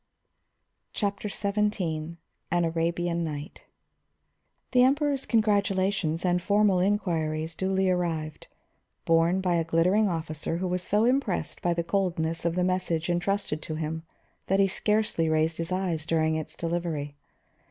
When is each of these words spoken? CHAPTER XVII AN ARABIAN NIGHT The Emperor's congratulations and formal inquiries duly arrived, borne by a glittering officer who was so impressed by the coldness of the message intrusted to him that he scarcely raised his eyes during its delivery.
CHAPTER 0.93 1.29
XVII 1.29 2.17
AN 2.49 2.65
ARABIAN 2.65 3.23
NIGHT 3.23 3.61
The 4.71 4.81
Emperor's 4.81 5.27
congratulations 5.27 6.25
and 6.25 6.41
formal 6.41 6.79
inquiries 6.79 7.53
duly 7.53 7.87
arrived, 7.87 8.47
borne 9.05 9.41
by 9.41 9.57
a 9.57 9.63
glittering 9.63 10.09
officer 10.09 10.57
who 10.57 10.67
was 10.67 10.81
so 10.81 11.05
impressed 11.05 11.61
by 11.61 11.75
the 11.75 11.83
coldness 11.83 12.45
of 12.45 12.55
the 12.55 12.63
message 12.63 13.11
intrusted 13.11 13.61
to 13.61 13.75
him 13.75 14.01
that 14.47 14.59
he 14.59 14.67
scarcely 14.67 15.29
raised 15.29 15.57
his 15.57 15.71
eyes 15.71 16.07
during 16.07 16.33
its 16.35 16.55
delivery. 16.55 17.15